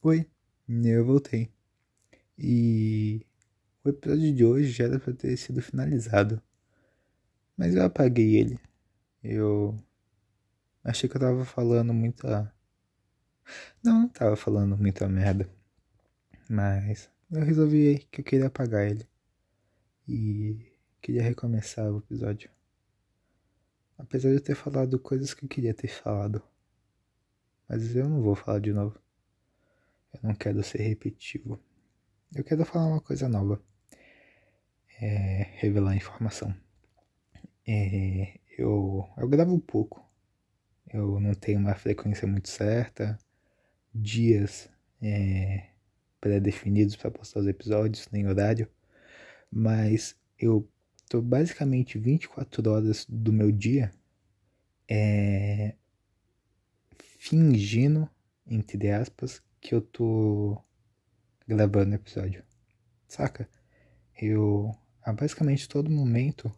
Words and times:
Oi, 0.00 0.30
eu 0.68 1.04
voltei. 1.04 1.52
E 2.38 3.26
o 3.82 3.88
episódio 3.88 4.32
de 4.32 4.44
hoje 4.44 4.70
já 4.70 4.84
era 4.84 5.00
pra 5.00 5.12
ter 5.12 5.36
sido 5.36 5.60
finalizado. 5.60 6.40
Mas 7.56 7.74
eu 7.74 7.82
apaguei 7.84 8.36
ele. 8.36 8.60
Eu 9.24 9.76
achei 10.84 11.08
que 11.08 11.16
eu 11.16 11.20
tava 11.20 11.44
falando 11.44 11.92
muita. 11.92 12.54
Não, 13.82 14.02
não 14.02 14.08
tava 14.08 14.36
falando 14.36 14.78
muita 14.78 15.08
merda. 15.08 15.50
Mas 16.48 17.10
eu 17.28 17.42
resolvi 17.42 18.06
que 18.12 18.20
eu 18.20 18.24
queria 18.24 18.46
apagar 18.46 18.86
ele. 18.88 19.04
E 20.06 20.72
queria 21.02 21.24
recomeçar 21.24 21.90
o 21.90 21.98
episódio. 21.98 22.48
Apesar 23.98 24.28
de 24.28 24.36
eu 24.36 24.40
ter 24.40 24.54
falado 24.54 24.96
coisas 25.00 25.34
que 25.34 25.44
eu 25.44 25.48
queria 25.48 25.74
ter 25.74 25.88
falado. 25.88 26.40
Mas 27.68 27.96
eu 27.96 28.08
não 28.08 28.22
vou 28.22 28.36
falar 28.36 28.60
de 28.60 28.72
novo. 28.72 28.96
Eu 30.22 30.28
não 30.28 30.34
quero 30.34 30.62
ser 30.62 30.82
repetitivo. 30.82 31.60
Eu 32.34 32.44
quero 32.44 32.64
falar 32.64 32.86
uma 32.86 33.00
coisa 33.00 33.28
nova. 33.28 33.62
É, 35.00 35.48
revelar 35.56 35.96
informação. 35.96 36.54
É, 37.66 38.38
eu, 38.56 39.08
eu 39.16 39.28
gravo 39.28 39.58
pouco. 39.60 40.04
Eu 40.92 41.20
não 41.20 41.34
tenho 41.34 41.60
uma 41.60 41.74
frequência 41.74 42.26
muito 42.26 42.48
certa. 42.48 43.18
Dias 43.94 44.68
é, 45.00 45.68
pré-definidos 46.20 46.96
para 46.96 47.10
postar 47.10 47.40
os 47.40 47.46
episódios, 47.46 48.08
nem 48.10 48.26
horário. 48.26 48.68
Mas 49.50 50.16
eu 50.38 50.68
tô 51.08 51.22
basicamente 51.22 51.98
24 51.98 52.70
horas 52.70 53.06
do 53.08 53.32
meu 53.32 53.50
dia 53.50 53.90
é, 54.88 55.74
fingindo, 57.18 58.08
entre 58.46 58.90
aspas, 58.90 59.42
que 59.68 59.74
eu 59.74 59.82
tô 59.82 60.58
gravando 61.46 61.94
episódio. 61.94 62.42
Saca? 63.06 63.46
Eu, 64.18 64.74
a 65.02 65.12
basicamente 65.12 65.68
todo 65.68 65.90
momento, 65.90 66.50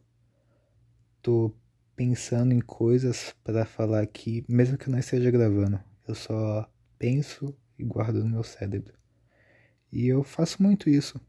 tô 1.20 1.52
pensando 1.96 2.54
em 2.54 2.60
coisas 2.60 3.34
para 3.42 3.64
falar 3.64 4.00
aqui, 4.00 4.44
mesmo 4.48 4.78
que 4.78 4.86
eu 4.86 4.92
não 4.92 5.00
esteja 5.00 5.28
gravando. 5.28 5.82
Eu 6.06 6.14
só 6.14 6.72
penso 7.00 7.52
e 7.76 7.82
guardo 7.82 8.22
no 8.22 8.30
meu 8.30 8.44
cérebro. 8.44 8.94
E 9.90 10.06
eu 10.06 10.22
faço 10.22 10.62
muito 10.62 10.88
isso. 10.88 11.20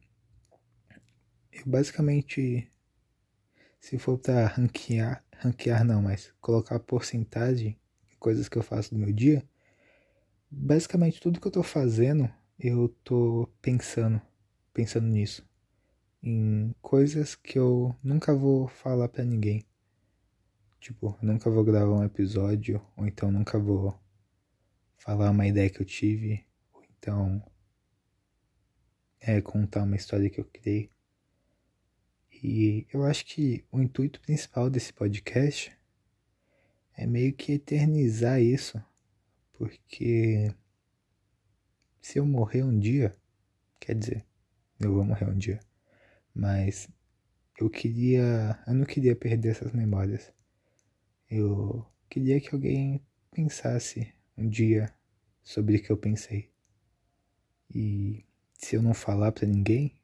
Eu 1.51 1.63
basicamente, 1.65 2.71
se 3.79 3.97
for 3.97 4.19
para 4.19 4.45
ranquear, 4.45 5.25
ranquear 5.35 5.83
não, 5.83 6.03
mas 6.03 6.31
colocar 6.39 6.77
porcentagem 6.77 7.75
em 8.13 8.17
coisas 8.19 8.47
que 8.47 8.59
eu 8.59 8.61
faço 8.61 8.93
no 8.93 8.99
meu 9.03 9.11
dia, 9.11 9.43
basicamente 10.51 11.21
tudo 11.21 11.39
que 11.39 11.47
eu 11.47 11.51
tô 11.51 11.63
fazendo, 11.63 12.29
eu 12.59 12.89
tô 13.03 13.47
pensando, 13.61 14.21
pensando 14.73 15.07
nisso. 15.07 15.47
Em 16.21 16.75
coisas 16.81 17.33
que 17.33 17.57
eu 17.57 17.95
nunca 18.03 18.35
vou 18.35 18.67
falar 18.67 19.07
para 19.07 19.23
ninguém. 19.23 19.65
Tipo, 20.79 21.17
eu 21.21 21.27
nunca 21.27 21.49
vou 21.49 21.63
gravar 21.63 21.93
um 21.93 22.03
episódio, 22.03 22.85
ou 22.97 23.07
então 23.07 23.31
nunca 23.31 23.57
vou 23.57 23.97
falar 24.97 25.31
uma 25.31 25.47
ideia 25.47 25.69
que 25.69 25.81
eu 25.81 25.85
tive, 25.85 26.45
ou 26.73 26.83
então 26.83 27.41
é, 29.19 29.41
contar 29.41 29.83
uma 29.83 29.95
história 29.95 30.29
que 30.29 30.39
eu 30.39 30.45
criei. 30.45 30.89
E 32.43 32.87
eu 32.91 33.03
acho 33.03 33.25
que 33.25 33.63
o 33.71 33.79
intuito 33.79 34.19
principal 34.19 34.69
desse 34.69 34.91
podcast 34.91 35.71
é 36.97 37.05
meio 37.05 37.33
que 37.33 37.53
eternizar 37.53 38.41
isso 38.41 38.83
porque 39.61 40.51
se 42.01 42.17
eu 42.17 42.25
morrer 42.25 42.63
um 42.63 42.79
dia, 42.79 43.15
quer 43.79 43.93
dizer, 43.93 44.25
eu 44.79 44.91
vou 44.91 45.03
morrer 45.05 45.25
um 45.25 45.37
dia, 45.37 45.59
mas 46.33 46.89
eu 47.59 47.69
queria, 47.69 48.59
eu 48.65 48.73
não 48.73 48.85
queria 48.85 49.15
perder 49.15 49.49
essas 49.49 49.71
memórias. 49.71 50.33
Eu 51.29 51.85
queria 52.09 52.41
que 52.41 52.55
alguém 52.55 53.05
pensasse 53.29 54.11
um 54.35 54.49
dia 54.49 54.91
sobre 55.43 55.75
o 55.77 55.83
que 55.83 55.91
eu 55.91 55.97
pensei. 55.97 56.49
E 57.69 58.25
se 58.53 58.75
eu 58.75 58.81
não 58.81 58.95
falar 58.95 59.31
para 59.31 59.45
ninguém, 59.45 59.95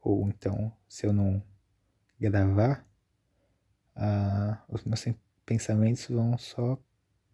ou 0.00 0.26
então 0.26 0.76
se 0.88 1.06
eu 1.06 1.12
não 1.12 1.40
gravar, 2.18 2.84
ah, 3.94 4.60
os 4.68 4.82
meus 4.82 5.04
pensamentos 5.46 6.04
vão 6.08 6.36
só 6.36 6.76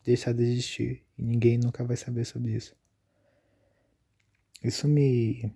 deixar 0.04 0.32
de 0.32 0.42
existir 0.42 1.02
e 1.18 1.22
ninguém 1.22 1.58
nunca 1.58 1.84
vai 1.84 1.96
saber 1.96 2.24
sobre 2.24 2.52
isso. 2.52 2.74
Isso 4.62 4.86
me 4.88 5.52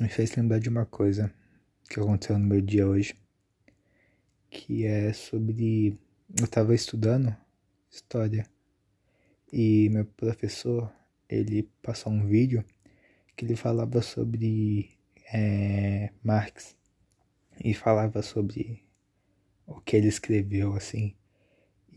me 0.00 0.08
fez 0.08 0.34
lembrar 0.34 0.58
de 0.58 0.68
uma 0.68 0.84
coisa 0.84 1.32
que 1.88 2.00
aconteceu 2.00 2.38
no 2.38 2.46
meu 2.46 2.60
dia 2.60 2.86
hoje, 2.86 3.14
que 4.50 4.84
é 4.84 5.12
sobre 5.12 5.98
eu 6.36 6.44
estava 6.44 6.74
estudando 6.74 7.34
história 7.90 8.46
e 9.52 9.88
meu 9.90 10.04
professor 10.04 10.92
ele 11.28 11.62
passou 11.80 12.12
um 12.12 12.26
vídeo 12.26 12.64
que 13.36 13.44
ele 13.44 13.56
falava 13.56 14.02
sobre 14.02 14.90
é, 15.32 16.10
Marx 16.22 16.76
e 17.62 17.72
falava 17.72 18.20
sobre 18.22 18.84
o 19.66 19.80
que 19.80 19.96
ele 19.96 20.08
escreveu 20.08 20.74
assim 20.74 21.14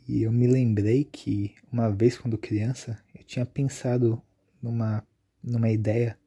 e 0.07 0.23
eu 0.23 0.31
me 0.31 0.47
lembrei 0.47 1.03
que 1.03 1.56
uma 1.72 1.91
vez 1.91 2.18
quando 2.18 2.38
criança 2.38 3.03
eu 3.13 3.23
tinha 3.23 3.45
pensado 3.45 4.22
numa 4.62 5.06
numa 5.44 5.69
ideia 5.69 6.18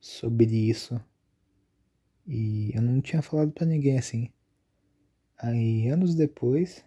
sobre 0.00 0.46
isso 0.46 1.00
e 2.26 2.72
eu 2.74 2.82
não 2.82 3.00
tinha 3.00 3.22
falado 3.22 3.52
para 3.52 3.66
ninguém 3.66 3.98
assim. 3.98 4.30
Aí 5.36 5.88
anos 5.88 6.14
depois 6.14 6.84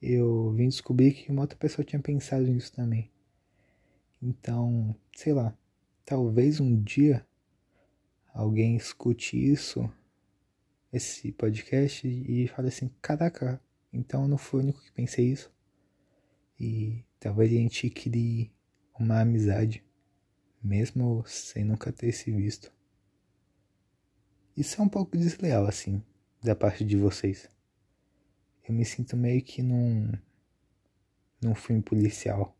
eu 0.00 0.52
vim 0.52 0.68
descobrir 0.68 1.12
que 1.12 1.30
uma 1.30 1.42
outra 1.42 1.58
pessoa 1.58 1.84
tinha 1.84 2.00
pensado 2.00 2.44
nisso 2.46 2.72
também. 2.72 3.10
Então, 4.22 4.96
sei 5.14 5.32
lá, 5.32 5.56
talvez 6.04 6.60
um 6.60 6.80
dia 6.82 7.26
alguém 8.32 8.76
escute 8.76 9.36
isso, 9.36 9.90
esse 10.92 11.32
podcast, 11.32 12.06
e 12.06 12.48
fale 12.48 12.68
assim: 12.68 12.90
caraca, 13.02 13.60
então 13.92 14.22
eu 14.22 14.28
não 14.28 14.38
fui 14.38 14.60
o 14.60 14.62
único 14.62 14.82
que 14.82 14.92
pensei 14.92 15.30
isso. 15.30 15.52
E 16.58 17.04
talvez 17.18 17.50
a 17.50 17.54
gente 17.54 17.88
crie 17.90 18.52
uma 18.98 19.20
amizade, 19.20 19.84
mesmo 20.62 21.24
sem 21.26 21.64
nunca 21.64 21.92
ter 21.92 22.12
se 22.12 22.30
visto. 22.30 22.72
Isso 24.56 24.80
é 24.80 24.84
um 24.84 24.88
pouco 24.88 25.16
desleal, 25.16 25.66
assim, 25.66 26.02
da 26.42 26.54
parte 26.54 26.84
de 26.84 26.96
vocês. 26.96 27.48
Eu 28.68 28.74
me 28.74 28.84
sinto 28.84 29.16
meio 29.16 29.42
que 29.42 29.62
num, 29.62 30.12
num 31.40 31.54
filme 31.54 31.80
policial, 31.80 32.56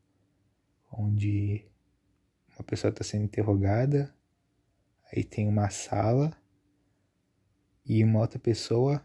onde 0.93 1.67
uma 2.55 2.63
pessoa 2.65 2.91
está 2.91 3.03
sendo 3.03 3.25
interrogada, 3.25 4.15
aí 5.13 5.25
tem 5.25 5.49
uma 5.49 5.69
sala 5.71 6.37
e 7.85 8.03
uma 8.05 8.21
outra 8.21 8.39
pessoa 8.39 9.05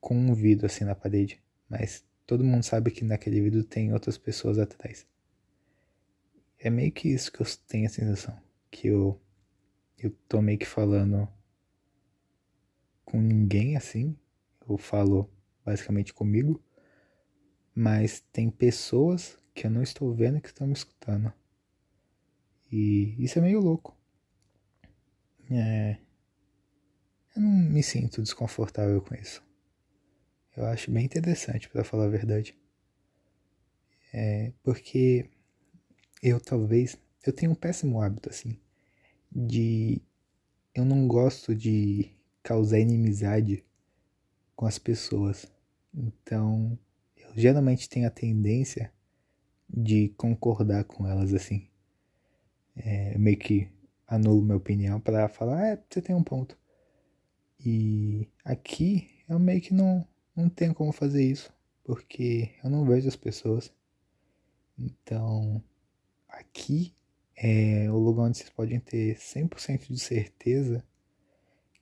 com 0.00 0.16
um 0.16 0.32
vidro 0.32 0.66
assim 0.66 0.84
na 0.84 0.94
parede 0.94 1.42
mas 1.70 2.04
todo 2.26 2.44
mundo 2.44 2.64
sabe 2.64 2.90
que 2.90 3.04
naquele 3.04 3.40
vídeo 3.40 3.64
tem 3.64 3.92
outras 3.92 4.18
pessoas 4.18 4.58
atrás. 4.58 5.06
É 6.58 6.68
meio 6.68 6.92
que 6.92 7.08
isso 7.08 7.32
que 7.32 7.40
eu 7.40 7.46
tenho 7.66 7.86
a 7.86 7.90
sensação, 7.90 8.38
que 8.70 8.88
eu 8.88 9.20
eu 9.96 10.10
tô 10.28 10.40
meio 10.40 10.58
que 10.58 10.66
falando 10.66 11.28
com 13.04 13.20
ninguém 13.20 13.76
assim, 13.76 14.16
eu 14.68 14.78
falo 14.78 15.30
basicamente 15.64 16.14
comigo, 16.14 16.62
mas 17.74 18.20
tem 18.32 18.50
pessoas 18.50 19.36
que 19.54 19.66
eu 19.66 19.70
não 19.70 19.82
estou 19.82 20.14
vendo 20.14 20.40
que 20.40 20.48
estão 20.48 20.66
me 20.66 20.72
escutando. 20.72 21.32
E 22.72 23.16
isso 23.22 23.38
é 23.38 23.42
meio 23.42 23.60
louco. 23.60 23.96
É, 25.50 25.98
eu 27.36 27.42
não 27.42 27.50
me 27.50 27.82
sinto 27.82 28.22
desconfortável 28.22 29.00
com 29.02 29.14
isso. 29.14 29.42
Eu 30.56 30.66
acho 30.66 30.90
bem 30.90 31.04
interessante, 31.04 31.68
para 31.68 31.84
falar 31.84 32.04
a 32.06 32.08
verdade. 32.08 32.56
É, 34.12 34.52
porque 34.62 35.30
eu 36.22 36.40
talvez. 36.40 36.96
Eu 37.24 37.32
tenho 37.32 37.52
um 37.52 37.54
péssimo 37.54 38.00
hábito, 38.00 38.28
assim, 38.30 38.58
de. 39.30 40.02
Eu 40.74 40.84
não 40.84 41.06
gosto 41.08 41.54
de 41.54 42.10
causar 42.42 42.78
inimizade 42.78 43.64
com 44.56 44.66
as 44.66 44.78
pessoas. 44.78 45.46
Então, 45.94 46.78
eu 47.16 47.32
geralmente 47.34 47.88
tenho 47.88 48.06
a 48.06 48.10
tendência 48.10 48.92
de 49.68 50.08
concordar 50.16 50.84
com 50.84 51.06
elas, 51.06 51.32
assim. 51.34 51.68
É, 52.76 53.16
meio 53.18 53.38
que 53.38 53.68
anulo 54.06 54.42
minha 54.42 54.56
opinião 54.56 55.00
para 55.00 55.28
falar, 55.28 55.66
é, 55.66 55.82
você 55.88 56.02
tem 56.02 56.14
um 56.14 56.22
ponto. 56.22 56.58
E 57.64 58.28
aqui 58.44 59.08
eu 59.28 59.38
meio 59.38 59.60
que 59.60 59.72
não, 59.74 60.06
não 60.40 60.48
tenho 60.48 60.74
como 60.74 60.92
fazer 60.92 61.24
isso, 61.24 61.52
porque 61.84 62.54
eu 62.62 62.70
não 62.70 62.84
vejo 62.84 63.08
as 63.08 63.16
pessoas. 63.16 63.72
Então, 64.78 65.62
aqui 66.28 66.94
é 67.36 67.90
o 67.90 67.98
lugar 67.98 68.24
onde 68.24 68.38
vocês 68.38 68.50
podem 68.50 68.80
ter 68.80 69.16
100% 69.16 69.88
de 69.92 69.98
certeza 69.98 70.84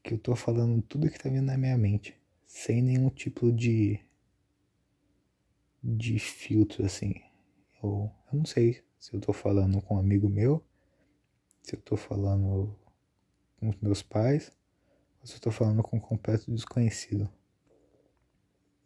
que 0.02 0.14
eu 0.14 0.18
tô 0.18 0.34
falando 0.34 0.82
tudo 0.82 1.10
que 1.10 1.18
tá 1.18 1.28
vindo 1.28 1.44
na 1.44 1.56
minha 1.56 1.76
mente, 1.76 2.16
sem 2.46 2.82
nenhum 2.82 3.10
tipo 3.10 3.52
de 3.52 4.00
de 5.82 6.18
filtro 6.18 6.84
assim. 6.84 7.14
Eu, 7.82 8.10
eu 8.32 8.38
não 8.38 8.44
sei 8.44 8.82
se 8.98 9.14
eu 9.14 9.20
tô 9.20 9.32
falando 9.32 9.80
com 9.82 9.94
um 9.94 9.98
amigo 9.98 10.28
meu, 10.28 10.64
se 11.62 11.76
eu 11.76 11.80
tô 11.80 11.96
falando 11.96 12.76
com 13.58 13.68
os 13.68 13.76
meus 13.80 14.02
pais, 14.02 14.50
ou 15.20 15.26
se 15.26 15.36
eu 15.36 15.40
tô 15.40 15.50
falando 15.50 15.82
com 15.82 15.96
um 15.96 16.00
completo 16.00 16.50
desconhecido. 16.50 17.28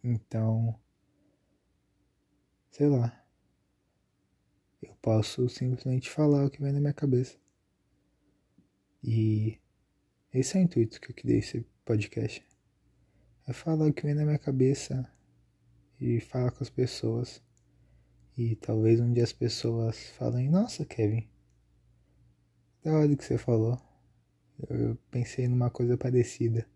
Então, 0.03 0.79
sei 2.71 2.89
lá. 2.89 3.19
Eu 4.83 4.97
posso 4.97 5.49
simplesmente 5.49 6.11
falar 6.11 6.45
o 6.45 6.51
que 6.51 6.61
vem 6.61 6.73
na 6.73 6.81
minha 6.81 6.93
cabeça. 6.93 7.39
E 9.03 9.59
esse 10.33 10.57
é 10.57 10.61
o 10.61 10.65
intuito 10.65 11.01
que 11.01 11.11
eu 11.11 11.15
criei 11.15 11.39
esse 11.39 11.65
podcast. 11.85 12.45
É 13.47 13.53
falar 13.53 13.87
o 13.87 13.93
que 13.93 14.03
vem 14.03 14.15
na 14.15 14.25
minha 14.25 14.39
cabeça 14.39 15.09
e 16.01 16.21
falar 16.21 16.51
com 16.51 16.65
as 16.65 16.71
pessoas. 16.71 17.41
E 18.37 18.57
talvez 18.57 18.99
um 18.99 19.13
dia 19.13 19.23
as 19.23 19.33
pessoas 19.33 20.09
falem, 20.11 20.49
nossa 20.49 20.85
Kevin, 20.85 21.29
da 22.83 22.93
hora 22.93 23.15
que 23.15 23.25
você 23.25 23.39
falou. 23.39 23.81
Eu 24.69 24.97
pensei 25.11 25.47
numa 25.47 25.71
coisa 25.71 25.97
parecida. 25.97 26.67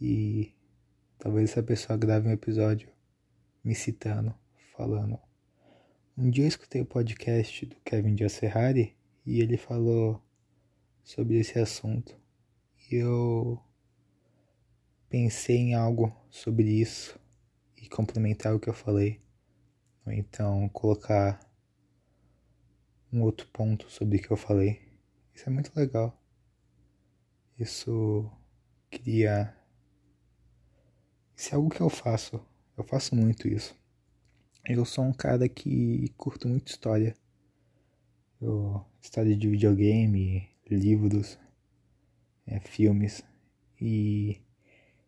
E 0.00 0.54
talvez 1.20 1.50
essa 1.50 1.62
pessoa 1.62 1.98
grave 1.98 2.28
um 2.28 2.32
episódio 2.32 2.90
me 3.62 3.74
citando, 3.74 4.34
falando. 4.74 5.18
Um 6.16 6.30
dia 6.30 6.44
eu 6.44 6.48
escutei 6.48 6.80
o 6.80 6.86
podcast 6.86 7.66
do 7.66 7.76
Kevin 7.84 8.16
Ferrari 8.28 8.96
e 9.24 9.40
ele 9.40 9.58
falou 9.58 10.20
sobre 11.04 11.38
esse 11.38 11.58
assunto. 11.58 12.18
E 12.90 12.96
eu 12.96 13.62
pensei 15.10 15.56
em 15.58 15.74
algo 15.74 16.10
sobre 16.30 16.70
isso 16.70 17.20
e 17.76 17.86
complementar 17.86 18.54
o 18.54 18.60
que 18.60 18.68
eu 18.68 18.74
falei. 18.74 19.20
Ou 20.06 20.12
então 20.12 20.68
colocar 20.70 21.38
um 23.12 23.20
outro 23.22 23.46
ponto 23.48 23.90
sobre 23.90 24.16
o 24.16 24.22
que 24.22 24.30
eu 24.30 24.36
falei. 24.38 24.80
Isso 25.34 25.48
é 25.48 25.52
muito 25.52 25.70
legal. 25.76 26.18
Isso 27.58 28.30
cria. 28.90 29.54
Isso 31.40 31.54
é 31.54 31.56
algo 31.56 31.70
que 31.70 31.80
eu 31.80 31.88
faço. 31.88 32.38
Eu 32.76 32.84
faço 32.84 33.16
muito 33.16 33.48
isso. 33.48 33.74
Eu 34.62 34.84
sou 34.84 35.04
um 35.04 35.12
cara 35.12 35.48
que 35.48 36.12
curto 36.14 36.46
muito 36.46 36.68
história. 36.68 37.16
Eu, 38.38 38.84
história 39.00 39.34
de 39.34 39.48
videogame, 39.48 40.50
livros, 40.70 41.38
é, 42.46 42.60
filmes. 42.60 43.24
E 43.80 44.42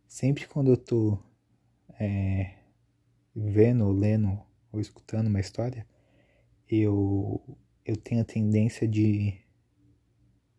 sempre 0.08 0.46
quando 0.48 0.70
eu 0.70 0.76
tô 0.78 1.18
é, 2.00 2.54
vendo, 3.36 3.92
lendo 3.92 4.40
ou 4.72 4.80
escutando 4.80 5.26
uma 5.26 5.38
história, 5.38 5.86
eu, 6.66 7.42
eu 7.84 7.94
tenho 7.94 8.22
a 8.22 8.24
tendência 8.24 8.88
de 8.88 9.38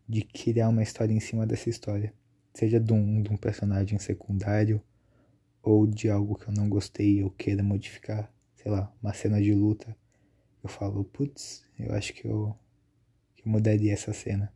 de 0.08 0.22
criar 0.22 0.70
uma 0.70 0.84
história 0.84 1.14
em 1.16 1.20
cima 1.20 1.48
dessa 1.48 1.68
história. 1.68 2.14
Seja 2.54 2.80
de 2.80 2.94
um, 2.94 3.24
de 3.24 3.32
um 3.32 3.38
personagem 3.38 3.98
secundário 3.98 4.80
ou 5.64 5.88
de 5.88 6.10
algo 6.10 6.36
que 6.36 6.50
eu 6.50 6.54
não 6.54 6.68
gostei 6.68 7.24
ou 7.24 7.32
queira 7.32 7.64
modificar. 7.64 8.32
Sei 8.58 8.70
lá, 8.70 8.94
uma 9.02 9.14
cena 9.14 9.42
de 9.42 9.54
luta. 9.54 9.96
Eu 10.62 10.70
falo, 10.70 11.06
putz, 11.06 11.66
eu 11.80 11.94
acho 11.96 12.14
que 12.14 12.28
eu, 12.28 12.56
que 13.36 13.48
eu 13.48 13.52
mudaria 13.52 13.94
essa 13.94 14.14
cena. 14.14 14.54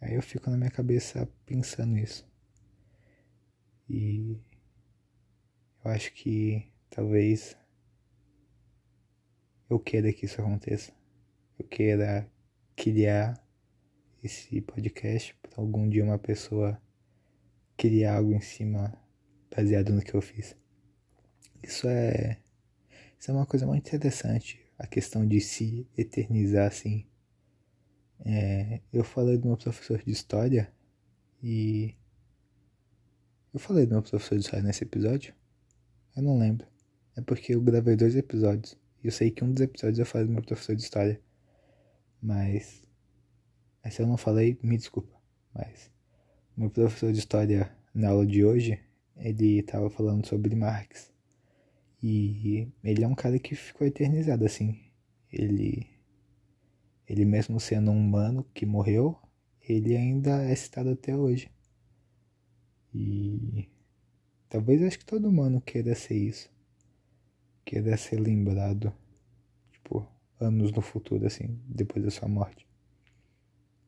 Aí 0.00 0.14
eu 0.14 0.22
fico 0.22 0.50
na 0.50 0.56
minha 0.56 0.70
cabeça 0.70 1.28
pensando 1.44 1.98
isso. 1.98 2.26
E 3.88 4.38
eu 5.84 5.90
acho 5.90 6.12
que 6.14 6.66
talvez 6.88 7.56
eu 9.68 9.78
queira 9.78 10.12
que 10.12 10.24
isso 10.24 10.40
aconteça. 10.40 10.92
Eu 11.58 11.66
queira 11.66 12.28
criar 12.74 13.34
esse 14.24 14.60
podcast 14.62 15.34
para 15.42 15.60
algum 15.60 15.88
dia 15.88 16.04
uma 16.04 16.18
pessoa 16.18 16.80
criar 17.76 18.16
algo 18.16 18.32
em 18.32 18.40
cima 18.40 19.01
baseado 19.54 19.92
no 19.92 20.02
que 20.02 20.14
eu 20.14 20.22
fiz. 20.22 20.56
Isso 21.62 21.88
é 21.88 22.38
isso 23.18 23.30
é 23.30 23.34
uma 23.34 23.46
coisa 23.46 23.66
muito 23.66 23.86
interessante, 23.86 24.60
a 24.76 24.86
questão 24.86 25.26
de 25.26 25.40
se 25.40 25.86
eternizar 25.96 26.66
assim. 26.66 27.06
É, 28.24 28.80
eu 28.92 29.04
falei 29.04 29.38
do 29.38 29.46
meu 29.46 29.56
professor 29.56 30.02
de 30.02 30.10
história 30.10 30.72
e 31.42 31.94
eu 33.54 33.60
falei 33.60 33.86
do 33.86 33.92
meu 33.92 34.02
professor 34.02 34.36
de 34.36 34.44
história 34.44 34.64
nesse 34.64 34.84
episódio? 34.84 35.34
Eu 36.16 36.22
não 36.22 36.38
lembro. 36.38 36.66
É 37.16 37.20
porque 37.20 37.54
eu 37.54 37.60
gravei 37.60 37.94
dois 37.96 38.16
episódios. 38.16 38.76
E 39.02 39.06
eu 39.06 39.12
sei 39.12 39.30
que 39.30 39.44
um 39.44 39.52
dos 39.52 39.60
episódios 39.60 39.98
eu 39.98 40.06
falei 40.06 40.26
do 40.26 40.32
meu 40.32 40.42
professor 40.42 40.74
de 40.74 40.82
história. 40.82 41.20
Mas 42.20 42.82
mas 43.84 43.94
se 43.94 44.02
eu 44.02 44.06
não 44.06 44.16
falei, 44.16 44.58
me 44.62 44.76
desculpa. 44.76 45.14
Mas 45.54 45.90
meu 46.56 46.70
professor 46.70 47.12
de 47.12 47.18
história 47.18 47.70
na 47.94 48.10
aula 48.10 48.26
de 48.26 48.44
hoje, 48.44 48.80
ele 49.16 49.60
estava 49.60 49.88
falando 49.90 50.26
sobre 50.26 50.54
Marx. 50.54 51.12
E 52.02 52.68
ele 52.82 53.04
é 53.04 53.08
um 53.08 53.14
cara 53.14 53.38
que 53.38 53.54
ficou 53.54 53.86
eternizado 53.86 54.44
assim. 54.44 54.78
Ele 55.32 55.88
ele 57.06 57.24
mesmo 57.24 57.60
sendo 57.60 57.90
um 57.90 57.98
humano 57.98 58.44
que 58.54 58.64
morreu, 58.64 59.18
ele 59.60 59.96
ainda 59.96 60.42
é 60.42 60.54
citado 60.54 60.90
até 60.90 61.16
hoje. 61.16 61.50
E 62.94 63.68
talvez 64.48 64.82
acho 64.82 64.98
que 64.98 65.04
todo 65.04 65.28
humano 65.28 65.60
queira 65.60 65.94
ser 65.94 66.16
isso. 66.16 66.50
Queira 67.64 67.96
ser 67.96 68.18
lembrado, 68.18 68.92
tipo, 69.70 70.06
anos 70.40 70.72
no 70.72 70.80
futuro 70.80 71.26
assim, 71.26 71.60
depois 71.66 72.04
da 72.04 72.10
sua 72.10 72.28
morte. 72.28 72.66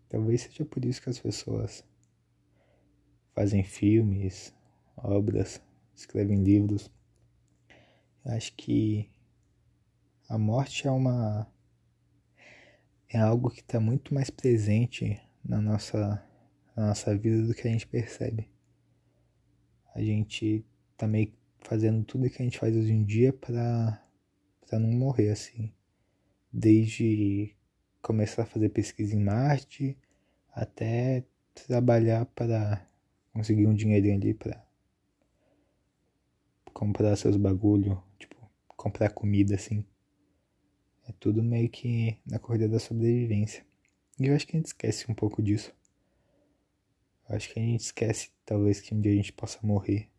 Talvez 0.09 0.43
seja 0.43 0.65
por 0.65 0.85
isso 0.85 1.03
que 1.03 1.11
as 1.11 1.19
pessoas 1.19 1.85
fazem 3.35 3.65
filmes, 3.65 4.55
obras, 4.97 5.61
escrevem 5.95 6.43
livros. 6.43 6.91
Eu 8.25 8.33
acho 8.33 8.55
que 8.55 9.09
a 10.29 10.39
morte 10.39 10.87
é 10.87 10.91
uma 10.91 11.47
é 13.09 13.19
algo 13.19 13.51
que 13.51 13.61
está 13.61 13.79
muito 13.79 14.13
mais 14.13 14.29
presente 14.29 15.21
na 15.45 15.61
nossa, 15.61 16.21
na 16.75 16.89
nossa 16.89 17.17
vida 17.17 17.47
do 17.47 17.55
que 17.55 17.69
a 17.69 17.71
gente 17.71 17.87
percebe. 17.87 18.49
A 19.95 20.03
gente 20.03 20.65
tá 20.97 21.07
meio 21.07 21.33
fazendo 21.61 22.05
tudo 22.05 22.29
que 22.29 22.43
a 22.43 22.45
gente 22.45 22.59
faz 22.59 22.75
hoje 22.77 22.93
em 22.93 23.05
dia 23.05 23.33
para 23.33 24.03
para 24.67 24.79
não 24.79 24.91
morrer 24.91 25.31
assim. 25.31 25.73
Desde 26.53 27.55
começar 28.03 28.43
a 28.43 28.47
fazer 28.47 28.71
pesquisa 28.71 29.15
em 29.15 29.23
Marte, 29.23 29.97
até 30.53 31.25
trabalhar 31.55 32.27
para 32.27 32.85
conseguir 33.33 33.67
um 33.67 33.75
dinheirinho 33.75 34.17
ali 34.17 34.35
para 34.35 34.65
comprar 36.75 37.17
seus 37.17 37.37
bagulho, 37.37 38.03
tipo, 38.19 38.37
comprar 38.67 39.09
comida 39.11 39.55
assim. 39.55 39.85
É 41.09 41.13
tudo 41.13 41.43
meio 41.43 41.71
que 41.71 42.19
na 42.27 42.39
corrida 42.39 42.69
da 42.69 42.79
sobrevivência. 42.79 43.65
E 44.19 44.27
eu 44.27 44.35
acho 44.35 44.47
que 44.47 44.57
a 44.57 44.59
gente 44.59 44.67
esquece 44.67 45.11
um 45.11 45.15
pouco 45.15 45.43
disso. 45.43 45.73
Eu 47.29 47.37
acho 47.37 47.53
que 47.53 47.59
a 47.59 47.63
gente 47.63 47.81
esquece, 47.81 48.31
talvez, 48.45 48.81
que 48.81 48.95
um 48.95 49.01
dia 49.01 49.13
a 49.13 49.17
gente 49.17 49.33
possa 49.33 49.59
morrer. 49.63 50.11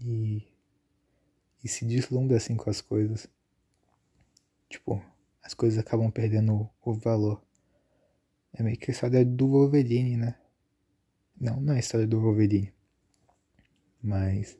E. 0.00 0.46
E 1.62 1.68
se 1.68 1.84
deslumbra 1.86 2.36
assim 2.36 2.56
com 2.56 2.68
as 2.68 2.82
coisas. 2.82 3.26
Tipo, 4.68 5.02
as 5.42 5.54
coisas 5.54 5.78
acabam 5.78 6.10
perdendo 6.10 6.68
o 6.82 6.92
valor. 6.92 7.42
É 8.52 8.62
meio 8.62 8.76
que 8.76 8.90
a 8.90 8.94
história 8.94 9.24
do 9.24 9.48
Wolverine, 9.48 10.16
né? 10.16 10.38
Não, 11.40 11.60
não 11.60 11.72
é 11.72 11.76
a 11.76 11.80
história 11.80 12.06
do 12.06 12.20
Wolverine. 12.20 12.72
Mas 14.02 14.58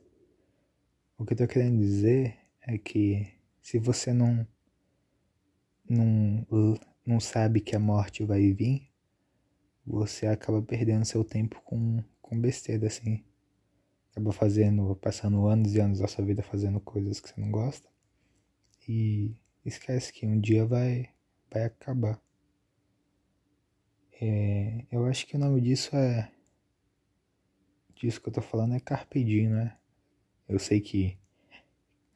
o 1.17 1.25
que 1.25 1.33
eu 1.33 1.37
tô 1.37 1.47
querendo 1.47 1.79
dizer 1.79 2.37
é 2.61 2.77
que 2.77 3.27
se 3.61 3.79
você 3.79 4.13
não 4.13 4.47
não, 5.87 6.45
não 7.05 7.19
sabe 7.19 7.61
que 7.61 7.75
a 7.75 7.79
morte 7.79 8.23
vai 8.23 8.51
vir, 8.51 8.89
você 9.85 10.25
acaba 10.25 10.61
perdendo 10.61 11.05
seu 11.05 11.23
tempo 11.23 11.61
com, 11.63 12.03
com 12.21 12.39
besteira, 12.39 12.87
assim. 12.87 13.23
Acaba 14.11 14.31
fazendo, 14.31 14.95
passando 14.95 15.45
anos 15.45 15.75
e 15.75 15.79
anos 15.79 15.99
da 15.99 16.07
sua 16.07 16.25
vida 16.25 16.41
fazendo 16.41 16.79
coisas 16.79 17.19
que 17.19 17.29
você 17.29 17.39
não 17.39 17.51
gosta. 17.51 17.87
E 18.87 19.35
esquece 19.63 20.11
que 20.11 20.25
um 20.25 20.39
dia 20.39 20.65
vai, 20.65 21.09
vai 21.51 21.65
acabar. 21.65 22.19
É, 24.19 24.85
eu 24.91 25.05
acho 25.05 25.27
que 25.27 25.35
o 25.35 25.39
nome 25.39 25.61
disso 25.61 25.95
é. 25.95 26.31
Disso 27.95 28.21
que 28.21 28.29
eu 28.29 28.33
tô 28.33 28.41
falando 28.41 28.73
é 28.73 28.79
Carpe 28.79 29.23
Diem, 29.23 29.49
né? 29.49 29.77
Eu 30.47 30.59
sei 30.59 30.79
que 30.79 31.17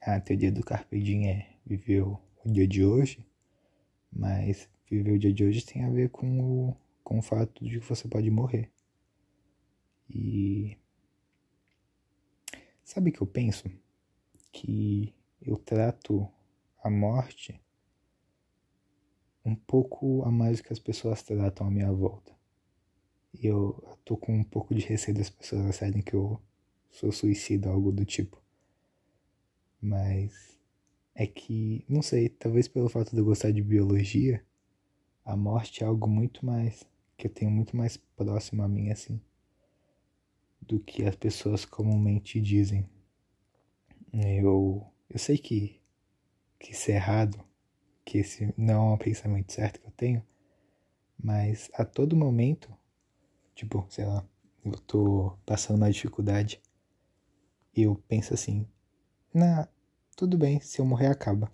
a 0.00 0.20
teoria 0.20 0.52
do 0.52 0.64
Carpe 0.64 1.02
Diem 1.02 1.28
é 1.28 1.50
viver 1.66 2.02
o, 2.02 2.18
dia 2.46 2.66
de 2.66 2.84
hoje, 2.84 3.26
mas 4.10 4.68
viver 4.88 5.12
o 5.12 5.18
dia 5.18 5.32
de 5.32 5.44
hoje 5.44 5.66
tem 5.66 5.84
a 5.84 5.90
ver 5.90 6.10
com 6.10 6.68
o, 6.68 6.76
com 7.02 7.18
o 7.18 7.22
fato 7.22 7.64
de 7.64 7.80
que 7.80 7.86
você 7.86 8.06
pode 8.06 8.30
morrer. 8.30 8.70
E. 10.08 10.78
Sabe 12.84 13.10
o 13.10 13.12
que 13.12 13.20
eu 13.20 13.26
penso? 13.26 13.68
Que 14.52 15.12
eu 15.42 15.56
trato 15.56 16.28
a 16.82 16.88
morte 16.88 17.60
um 19.44 19.56
pouco 19.56 20.22
a 20.24 20.30
mais 20.30 20.58
do 20.58 20.64
que 20.64 20.72
as 20.72 20.78
pessoas 20.78 21.22
tratam 21.22 21.66
à 21.66 21.70
minha 21.70 21.92
volta. 21.92 22.32
E 23.34 23.46
eu, 23.46 23.82
eu 23.86 23.96
tô 24.04 24.16
com 24.16 24.32
um 24.32 24.44
pouco 24.44 24.72
de 24.74 24.82
receio 24.82 25.16
das 25.16 25.30
pessoas 25.30 25.66
acharem 25.66 26.02
que 26.02 26.14
eu 26.14 26.40
sou 26.90 27.12
suicida, 27.12 27.68
algo 27.70 27.92
do 27.92 28.04
tipo. 28.04 28.42
Mas 29.80 30.58
é 31.14 31.26
que, 31.26 31.84
não 31.88 32.02
sei, 32.02 32.28
talvez 32.28 32.68
pelo 32.68 32.88
fato 32.88 33.12
de 33.12 33.18
eu 33.18 33.24
gostar 33.24 33.50
de 33.50 33.62
biologia, 33.62 34.44
a 35.24 35.36
morte 35.36 35.82
é 35.82 35.86
algo 35.86 36.08
muito 36.08 36.44
mais 36.44 36.84
que 37.16 37.26
eu 37.26 37.30
tenho 37.32 37.50
muito 37.50 37.76
mais 37.76 37.96
próximo 37.96 38.62
a 38.62 38.68
mim 38.68 38.90
assim 38.90 39.20
do 40.60 40.78
que 40.80 41.04
as 41.04 41.16
pessoas 41.16 41.64
comumente 41.64 42.40
dizem. 42.40 42.88
Eu 44.12 44.86
eu 45.08 45.18
sei 45.18 45.36
que 45.38 45.80
que 46.58 46.72
isso 46.72 46.90
é 46.90 46.94
errado, 46.94 47.42
que 48.04 48.18
esse 48.18 48.52
não 48.56 48.92
é 48.92 48.94
um 48.94 48.98
pensamento 48.98 49.52
certo 49.52 49.80
que 49.80 49.86
eu 49.86 49.92
tenho, 49.92 50.22
mas 51.22 51.70
a 51.74 51.84
todo 51.84 52.16
momento, 52.16 52.70
tipo, 53.54 53.86
sei 53.90 54.06
lá, 54.06 54.26
eu 54.64 54.72
tô 54.72 55.36
passando 55.46 55.78
uma 55.78 55.90
dificuldade 55.90 56.60
eu 57.74 57.96
penso 58.08 58.34
assim, 58.34 58.66
na 59.32 59.68
tudo 60.16 60.36
bem, 60.36 60.60
se 60.60 60.80
eu 60.80 60.84
morrer 60.84 61.06
acaba. 61.06 61.50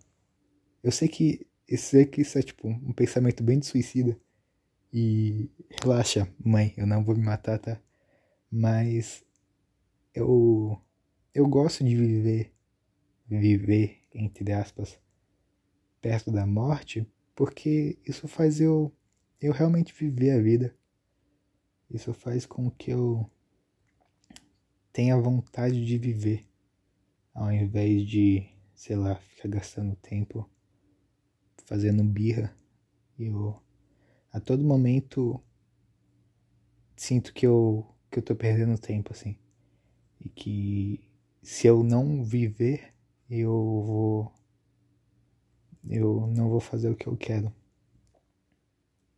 Eu 0.82 0.90
sei 0.90 1.08
que 1.08 1.46
eu 1.68 1.78
sei 1.78 2.06
que 2.06 2.20
isso 2.20 2.38
é 2.38 2.42
tipo 2.42 2.68
um 2.68 2.92
pensamento 2.92 3.42
bem 3.42 3.58
de 3.58 3.66
suicida 3.66 4.18
e 4.92 5.50
relaxa, 5.82 6.28
mãe, 6.44 6.72
eu 6.76 6.86
não 6.86 7.04
vou 7.04 7.16
me 7.16 7.22
matar, 7.24 7.58
tá? 7.58 7.80
Mas 8.50 9.24
eu 10.14 10.80
eu 11.34 11.46
gosto 11.48 11.84
de 11.84 11.94
viver 11.94 12.52
viver 13.28 14.02
entre 14.14 14.52
aspas 14.52 14.98
perto 16.00 16.30
da 16.30 16.46
morte, 16.46 17.06
porque 17.34 17.98
isso 18.06 18.28
faz 18.28 18.60
eu 18.60 18.92
eu 19.40 19.52
realmente 19.52 19.92
viver 19.92 20.30
a 20.30 20.40
vida. 20.40 20.76
Isso 21.90 22.12
faz 22.12 22.46
com 22.46 22.70
que 22.70 22.90
eu 22.90 23.30
tenha 24.96 25.14
vontade 25.20 25.84
de 25.84 25.98
viver, 25.98 26.48
ao 27.34 27.52
invés 27.52 28.08
de, 28.08 28.48
sei 28.74 28.96
lá, 28.96 29.14
ficar 29.16 29.46
gastando 29.46 29.94
tempo 29.96 30.48
fazendo 31.66 32.02
birra. 32.02 32.56
Eu 33.18 33.62
a 34.32 34.40
todo 34.40 34.64
momento 34.64 35.38
sinto 36.96 37.34
que 37.34 37.46
eu 37.46 37.86
que 38.10 38.20
eu 38.20 38.22
tô 38.22 38.34
perdendo 38.34 38.78
tempo 38.78 39.12
assim. 39.12 39.36
E 40.18 40.30
que 40.30 41.06
se 41.42 41.66
eu 41.66 41.84
não 41.84 42.24
viver, 42.24 42.94
eu 43.28 43.52
vou 43.52 44.32
eu 45.90 46.26
não 46.28 46.48
vou 46.48 46.60
fazer 46.60 46.88
o 46.88 46.96
que 46.96 47.06
eu 47.06 47.18
quero. 47.18 47.54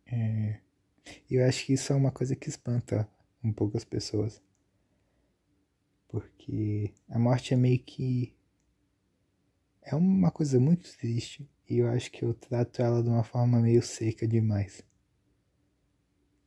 É, 0.05 0.59
eu 1.31 1.45
acho 1.47 1.65
que 1.65 1.71
isso 1.71 1.93
é 1.93 1.95
uma 1.95 2.11
coisa 2.11 2.35
que 2.35 2.49
espanta 2.49 3.09
um 3.41 3.53
pouco 3.53 3.77
as 3.77 3.85
pessoas. 3.85 4.41
Porque 6.09 6.93
a 7.07 7.17
morte 7.17 7.53
é 7.53 7.57
meio 7.57 7.79
que. 7.79 8.35
É 9.81 9.95
uma 9.95 10.31
coisa 10.31 10.59
muito 10.59 10.91
triste. 10.97 11.49
E 11.69 11.77
eu 11.77 11.87
acho 11.89 12.11
que 12.11 12.23
eu 12.25 12.33
trato 12.33 12.81
ela 12.81 13.01
de 13.01 13.09
uma 13.09 13.23
forma 13.23 13.59
meio 13.59 13.81
seca 13.81 14.27
demais. 14.27 14.83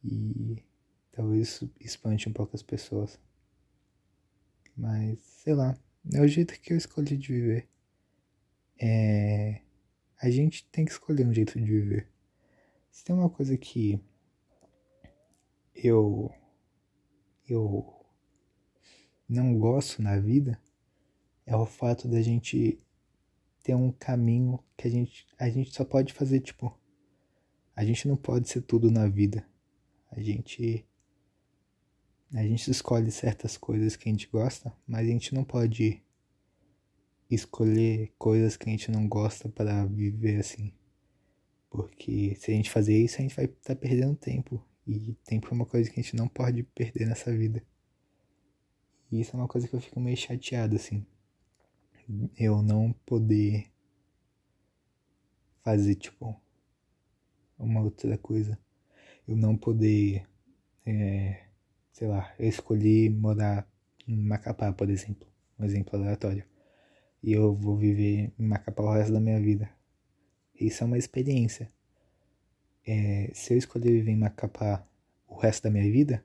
E 0.05 0.63
talvez 1.13 1.49
isso 1.49 1.73
espante 1.81 2.29
um 2.29 2.33
pouco 2.33 2.55
as 2.55 2.63
pessoas. 2.63 3.19
Mas, 4.77 5.19
sei 5.21 5.55
lá, 5.55 5.79
é 6.13 6.21
o 6.21 6.29
jeito 6.29 6.61
que 6.61 6.73
eu 6.73 6.77
escolhi 6.77 7.17
de 7.17 7.33
viver. 7.33 7.69
É 8.79 9.63
a 10.23 10.31
gente 10.31 10.65
tem 10.71 10.85
que 10.85 10.93
escolher 10.93 11.27
um 11.27 11.35
jeito 11.35 11.59
de 11.59 11.65
viver. 11.65 12.09
Se 12.93 13.05
tem 13.05 13.15
uma 13.15 13.29
coisa 13.29 13.57
que 13.57 14.01
eu 15.75 16.33
eu 17.49 18.02
não 19.29 19.59
gosto 19.59 20.03
na 20.03 20.19
vida 20.19 20.61
é 21.47 21.57
o 21.57 21.67
fato 21.67 22.09
da 22.09 22.21
gente 22.23 22.81
ter 23.63 23.75
um 23.75 23.93
caminho 23.93 24.59
que 24.77 24.89
a 24.89 24.91
gente 24.91 25.27
a 25.39 25.49
gente 25.49 25.73
só 25.73 25.85
pode 25.85 26.13
fazer 26.13 26.41
tipo 26.41 26.77
a 27.75 27.85
gente 27.85 28.07
não 28.07 28.17
pode 28.17 28.49
ser 28.49 28.63
tudo 28.63 28.91
na 28.91 29.09
vida. 29.09 29.47
A 30.11 30.21
gente 30.21 30.87
a 32.35 32.43
gente 32.43 32.71
escolhe 32.71 33.11
certas 33.11 33.59
coisas 33.59 33.95
que 33.95 34.09
a 34.09 34.13
gente 34.13 34.29
gosta, 34.29 34.75
mas 34.87 35.07
a 35.07 35.11
gente 35.11 35.35
não 35.35 35.45
pode 35.45 36.03
escolher 37.31 38.13
coisas 38.19 38.57
que 38.57 38.69
a 38.69 38.73
gente 38.73 38.91
não 38.91 39.07
gosta 39.07 39.49
para 39.49 39.85
viver 39.87 40.41
assim. 40.41 40.73
Porque 41.71 42.35
se 42.39 42.51
a 42.51 42.55
gente 42.55 42.71
fazer 42.71 42.97
isso, 42.97 43.19
a 43.19 43.23
gente 43.23 43.37
vai 43.37 43.47
estar 43.47 43.75
tá 43.75 43.77
perdendo 43.77 44.15
tempo. 44.17 44.63
E 44.87 45.15
tempo 45.25 45.49
é 45.49 45.53
uma 45.53 45.67
coisa 45.67 45.91
que 45.91 46.01
a 46.01 46.03
gente 46.03 46.17
não 46.17 46.29
pode 46.29 46.63
perder 46.63 47.07
nessa 47.07 47.31
vida. 47.35 47.63
E 49.13 49.21
isso 49.21 49.37
é 49.37 49.39
uma 49.39 49.47
coisa 49.47 49.69
que 49.69 49.75
eu 49.75 49.81
fico 49.81 50.01
meio 50.01 50.17
chateado, 50.17 50.75
assim. 50.75 51.07
Eu 52.37 52.63
não 52.63 52.93
poder 53.07 53.71
fazer, 55.63 55.95
tipo, 55.95 56.35
uma 57.59 57.83
outra 57.83 58.19
coisa. 58.19 58.59
Eu 59.29 59.37
não 59.37 59.57
poder, 59.57 60.27
é, 60.85 61.45
sei 61.93 62.09
lá, 62.09 62.35
eu 62.39 62.49
escolhi 62.49 63.09
morar 63.11 63.71
em 64.09 64.17
Macapá, 64.17 64.73
por 64.73 64.91
exemplo. 64.91 65.29
Um 65.59 65.65
exemplo 65.65 65.97
aleatório 65.97 66.45
e 67.23 67.33
eu 67.33 67.55
vou 67.55 67.77
viver 67.77 68.33
em 68.39 68.43
Macapá 68.45 68.83
o 68.83 68.93
resto 68.93 69.13
da 69.13 69.21
minha 69.21 69.41
vida. 69.41 69.71
Isso 70.55 70.83
é 70.83 70.87
uma 70.87 70.99
experiência. 70.99 71.69
É, 72.85 73.31
se 73.33 73.55
eu 73.55 73.59
escolher 73.59 73.93
viver 73.93 74.11
em 74.11 74.17
Macapá 74.17 74.85
o 75.29 75.37
resto 75.37 75.63
da 75.63 75.71
minha 75.71 75.91
vida, 75.91 76.25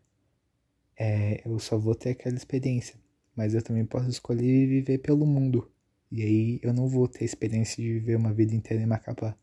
é, 0.97 1.41
eu 1.47 1.59
só 1.59 1.77
vou 1.77 1.95
ter 1.95 2.11
aquela 2.11 2.35
experiência. 2.35 2.95
Mas 3.35 3.53
eu 3.53 3.61
também 3.61 3.85
posso 3.85 4.09
escolher 4.09 4.67
viver 4.67 4.97
pelo 4.97 5.25
mundo. 5.25 5.71
E 6.11 6.23
aí 6.23 6.59
eu 6.63 6.73
não 6.73 6.87
vou 6.87 7.07
ter 7.07 7.23
a 7.23 7.25
experiência 7.25 7.83
de 7.83 7.93
viver 7.93 8.15
uma 8.15 8.33
vida 8.33 8.55
inteira 8.55 8.81
em 8.81 8.87
Macapá. 8.87 9.37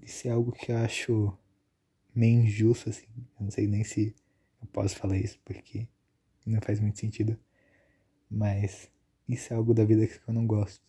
Isso 0.00 0.26
é 0.28 0.30
algo 0.30 0.52
que 0.52 0.72
eu 0.72 0.76
acho 0.78 1.36
meio 2.14 2.40
injusto, 2.40 2.90
assim. 2.90 3.06
Eu 3.38 3.44
não 3.44 3.50
sei 3.50 3.66
nem 3.66 3.84
se 3.84 4.14
eu 4.60 4.66
posso 4.68 4.96
falar 4.96 5.18
isso, 5.18 5.38
porque 5.44 5.86
não 6.46 6.60
faz 6.60 6.80
muito 6.80 6.98
sentido. 6.98 7.38
Mas 8.30 8.90
isso 9.28 9.52
é 9.52 9.56
algo 9.56 9.74
da 9.74 9.84
vida 9.84 10.06
que 10.06 10.18
eu 10.26 10.32
não 10.32 10.46
gosto. 10.46 10.82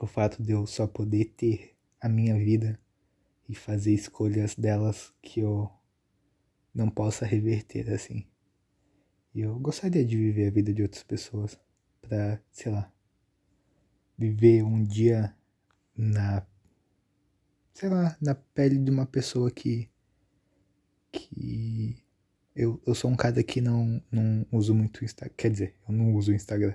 O 0.00 0.06
fato 0.06 0.42
de 0.42 0.52
eu 0.52 0.66
só 0.66 0.86
poder 0.86 1.26
ter 1.36 1.76
a 2.00 2.08
minha 2.08 2.36
vida 2.36 2.78
e 3.48 3.54
fazer 3.54 3.92
escolhas 3.92 4.54
delas 4.54 5.12
que 5.22 5.40
eu 5.40 5.70
não 6.74 6.88
possa 6.90 7.24
reverter 7.24 7.90
assim. 7.92 8.26
E 9.34 9.40
eu 9.40 9.58
gostaria 9.58 10.04
de 10.04 10.16
viver 10.16 10.48
a 10.48 10.50
vida 10.50 10.72
de 10.72 10.82
outras 10.82 11.02
pessoas 11.02 11.58
para, 12.00 12.40
sei 12.52 12.70
lá, 12.70 12.92
viver 14.16 14.62
um 14.62 14.82
dia 14.84 15.34
na 15.96 16.46
sei 17.72 17.88
lá, 17.88 18.16
na 18.20 18.34
pele 18.34 18.78
de 18.78 18.90
uma 18.90 19.06
pessoa 19.06 19.50
que 19.50 19.90
que 21.10 22.02
eu, 22.54 22.80
eu 22.86 22.94
sou 22.94 23.10
um 23.10 23.16
cara 23.16 23.42
que 23.42 23.60
não, 23.60 24.02
não 24.10 24.46
uso 24.52 24.74
muito 24.74 25.04
Instagram. 25.04 25.34
Quer 25.36 25.50
dizer, 25.50 25.74
eu 25.88 25.94
não 25.94 26.14
uso 26.14 26.32
o 26.32 26.34
Instagram. 26.34 26.74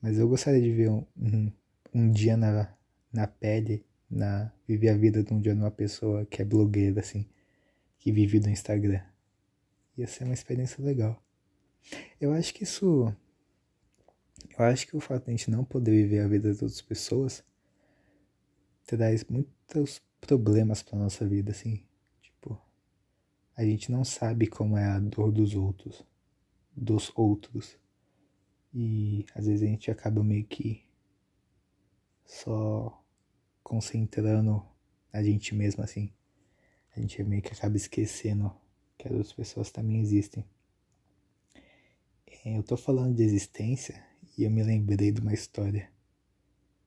Mas 0.00 0.18
eu 0.18 0.28
gostaria 0.28 0.60
de 0.60 0.72
ver 0.72 0.90
um, 0.90 1.06
um, 1.16 1.52
um 1.94 2.10
dia 2.10 2.36
na, 2.36 2.74
na 3.12 3.26
pele, 3.26 3.84
na 4.10 4.52
viver 4.66 4.88
a 4.90 4.96
vida 4.96 5.22
de 5.22 5.32
um 5.32 5.40
dia 5.40 5.54
numa 5.54 5.70
pessoa 5.70 6.26
que 6.26 6.42
é 6.42 6.44
blogueira, 6.44 7.00
assim, 7.00 7.26
que 7.98 8.10
vive 8.12 8.40
do 8.40 8.50
Instagram. 8.50 9.00
Ia 9.96 10.06
ser 10.06 10.24
uma 10.24 10.34
experiência 10.34 10.82
legal. 10.84 11.22
Eu 12.20 12.32
acho 12.32 12.54
que 12.54 12.64
isso. 12.64 13.14
Eu 14.58 14.64
acho 14.64 14.86
que 14.86 14.96
o 14.96 15.00
fato 15.00 15.24
de 15.24 15.30
a 15.30 15.36
gente 15.36 15.50
não 15.50 15.64
poder 15.64 15.90
viver 15.90 16.20
a 16.20 16.28
vida 16.28 16.48
das 16.48 16.62
outras 16.62 16.82
pessoas 16.82 17.44
traz 18.86 19.24
muitos 19.24 20.02
problemas 20.20 20.82
pra 20.82 20.98
nossa 20.98 21.26
vida, 21.26 21.52
assim. 21.52 21.82
Tipo, 22.20 22.60
a 23.56 23.64
gente 23.64 23.90
não 23.90 24.04
sabe 24.04 24.46
como 24.46 24.76
é 24.76 24.84
a 24.84 24.98
dor 24.98 25.32
dos 25.32 25.54
outros. 25.54 26.04
Dos 26.76 27.10
outros. 27.14 27.78
E 28.74 29.26
às 29.34 29.46
vezes 29.46 29.62
a 29.62 29.70
gente 29.70 29.90
acaba 29.90 30.22
meio 30.22 30.44
que 30.44 30.84
só 32.24 33.02
concentrando 33.62 34.64
a 35.12 35.22
gente 35.22 35.54
mesmo 35.54 35.82
assim. 35.82 36.12
A 36.94 37.00
gente 37.00 37.22
meio 37.24 37.42
que 37.42 37.52
acaba 37.52 37.76
esquecendo 37.76 38.54
que 38.96 39.08
as 39.08 39.12
outras 39.12 39.32
pessoas 39.32 39.70
também 39.70 40.00
existem. 40.00 40.44
É, 42.44 42.58
eu 42.58 42.62
tô 42.62 42.76
falando 42.76 43.14
de 43.14 43.22
existência 43.22 44.04
e 44.36 44.42
eu 44.42 44.50
me 44.50 44.62
lembrei 44.64 45.12
de 45.12 45.20
uma 45.20 45.32
história 45.32 45.88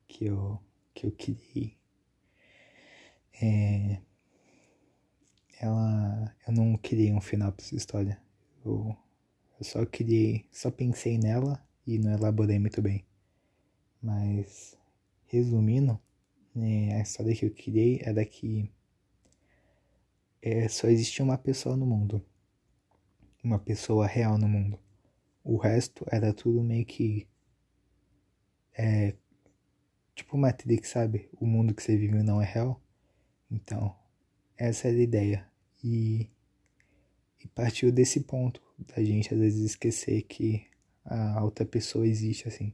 que 0.08 0.26
eu, 0.26 0.60
que 0.94 1.08
eu 1.08 1.12
criei. 1.14 1.78
É, 3.42 4.02
ela. 5.60 6.36
Eu 6.48 6.54
não 6.54 6.78
criei 6.78 7.12
um 7.14 7.22
final 7.22 7.52
pra 7.54 7.64
essa 7.66 7.76
história. 7.76 8.22
Eu, 8.66 8.96
eu 9.58 9.64
só 9.66 9.86
criei. 9.86 10.46
Só 10.52 10.70
pensei 10.70 11.18
nela 11.18 11.66
e 11.88 11.98
não 12.00 12.12
elaborei 12.12 12.60
muito 12.60 12.82
bem. 12.82 13.06
Mas, 14.02 14.78
resumindo, 15.28 16.00
né, 16.54 16.96
a 16.96 17.02
história 17.02 17.36
que 17.36 17.46
eu 17.46 17.52
criei 17.52 18.02
era 18.04 18.26
que 18.26 18.70
é, 20.42 20.68
só 20.68 20.88
existia 20.88 21.24
uma 21.24 21.38
pessoa 21.38 21.78
no 21.78 21.86
mundo. 21.86 22.22
Uma 23.44 23.60
pessoa 23.60 24.06
real 24.06 24.38
no 24.38 24.48
mundo. 24.48 24.85
O 25.46 25.58
resto 25.58 26.04
era 26.12 26.34
tudo 26.34 26.64
meio 26.64 26.84
que. 26.84 27.28
É, 28.74 29.14
tipo 30.16 30.36
Matrix, 30.36 30.90
sabe? 30.90 31.30
O 31.40 31.46
mundo 31.46 31.76
que 31.76 31.84
você 31.84 31.96
vive 31.96 32.24
não 32.24 32.42
é 32.42 32.46
real. 32.46 32.82
Então, 33.52 33.96
essa 34.58 34.88
era 34.88 34.98
a 34.98 35.02
ideia. 35.02 35.48
E, 35.84 36.28
e 37.44 37.48
partiu 37.50 37.92
desse 37.92 38.22
ponto 38.22 38.60
da 38.88 39.04
gente 39.04 39.32
às 39.32 39.40
vezes 39.40 39.64
esquecer 39.64 40.24
que 40.24 40.66
a 41.06 41.44
outra 41.44 41.64
pessoa 41.64 42.08
existe 42.08 42.48
assim. 42.48 42.74